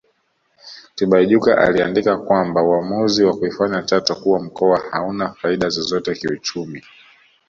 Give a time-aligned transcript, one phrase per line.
[0.95, 6.83] Tibaijuka aliandika kwamba uamuzi wa kuifanya Chato kuwa mkoa hauna faida zozote kiuchumi